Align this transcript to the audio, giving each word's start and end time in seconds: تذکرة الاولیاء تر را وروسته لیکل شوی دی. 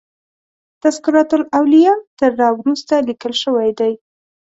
تذکرة 0.83 1.29
الاولیاء 1.37 1.99
تر 2.19 2.31
را 2.39 2.49
وروسته 2.59 2.93
لیکل 3.07 3.33
شوی 3.43 3.69
دی. 3.79 3.93